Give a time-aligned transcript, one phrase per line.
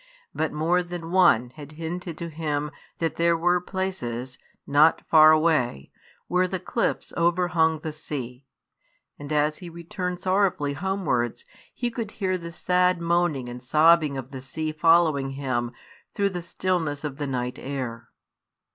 [0.33, 5.91] But more than one had hinted to him that there were places, not far away,
[6.25, 8.47] where the cliffs overhung the sea;
[9.19, 14.31] and as he returned sorrowfully homewards he could hear the sad moaning and sobbing of
[14.31, 15.71] the sea following him
[16.15, 18.09] through the stillness of the night air.